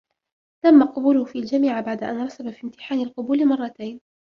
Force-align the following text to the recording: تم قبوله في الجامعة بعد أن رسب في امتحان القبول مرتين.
تم 0.63 0.83
قبوله 0.83 1.25
في 1.25 1.39
الجامعة 1.39 1.81
بعد 1.81 2.03
أن 2.03 2.25
رسب 2.25 2.49
في 2.51 2.63
امتحان 2.63 2.99
القبول 3.01 3.45
مرتين. 3.47 4.01